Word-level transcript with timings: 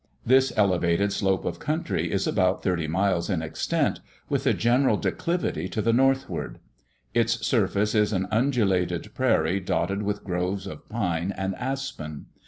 This 0.25 0.51
elevated 0.57 1.13
slope 1.13 1.45
of 1.45 1.59
country 1.59 2.11
is 2.11 2.25
about 2.25 2.63
30 2.63 2.87
miles 2.87 3.29
in 3.29 3.43
extent, 3.43 3.99
with 4.29 4.47
a 4.47 4.53
general 4.55 4.97
declivity 4.97 5.69
to 5.69 5.79
the 5.79 5.93
northward. 5.93 6.57
Its 7.13 7.45
surface 7.45 7.93
is 7.93 8.11
an 8.11 8.27
undulated 8.31 9.13
prairie 9.13 9.59
dotted 9.59 10.01
with 10.01 10.23
groves 10.23 10.65
of 10.65 10.89
pine 10.89 11.31
and 11.37 11.53
aspen. 11.53 12.25